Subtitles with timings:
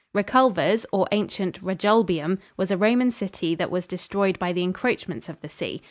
[0.15, 5.39] Reculvers, or ancient Regulbium, was a Roman city that was destroyed by the encroachments of
[5.41, 5.79] the sea.